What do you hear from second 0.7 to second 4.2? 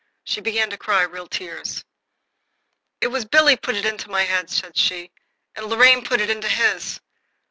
to cry real tears. "It was Billy put it into